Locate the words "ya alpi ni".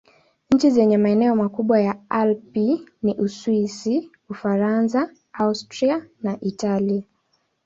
1.81-3.15